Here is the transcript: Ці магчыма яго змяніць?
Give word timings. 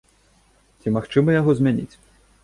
Ці 0.83 0.93
магчыма 0.95 1.35
яго 1.35 1.55
змяніць? 1.59 1.91